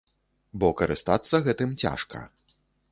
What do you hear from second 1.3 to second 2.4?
гэтым цяжка.